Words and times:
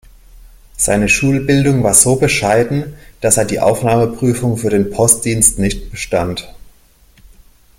Seine 0.77 1.07
Schulbildung 1.07 1.83
war 1.83 1.93
so 1.93 2.15
bescheiden, 2.15 2.95
dass 3.19 3.37
er 3.37 3.45
die 3.45 3.59
Aufnahmeprüfung 3.59 4.57
für 4.57 4.71
den 4.71 4.89
Postdienst 4.89 5.59
nicht 5.59 5.91
bestand. 5.91 6.51